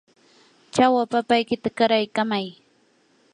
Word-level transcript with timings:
chawa 0.73 1.03
papaykita 1.11 1.69
qaraykamay. 1.77 2.45